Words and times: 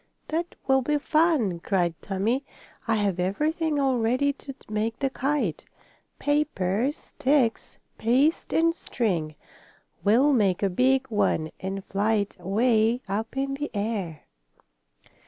"That 0.29 0.55
will 0.65 0.81
be 0.81 0.97
fun!" 0.97 1.59
cried 1.59 1.93
Tommie. 2.01 2.43
"I 2.87 2.95
have 2.95 3.19
everything 3.19 3.79
all 3.79 3.99
ready 3.99 4.33
to 4.33 4.55
make 4.67 4.97
the 4.97 5.11
kite 5.11 5.63
paper, 6.17 6.89
sticks, 6.91 7.77
paste 7.99 8.51
and 8.51 8.73
string. 8.73 9.35
We'll 10.03 10.33
make 10.33 10.63
a 10.63 10.71
big 10.71 11.07
one 11.09 11.51
and 11.59 11.85
fly 11.85 12.13
it 12.15 12.35
away 12.39 13.01
up 13.07 13.37
in 13.37 13.53
the 13.53 13.69
air." 13.75 14.23